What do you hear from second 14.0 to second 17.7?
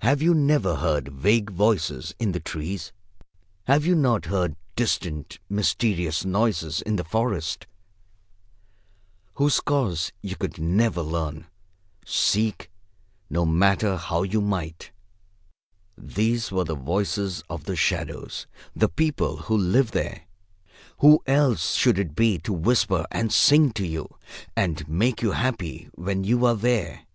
you might? These were the voices of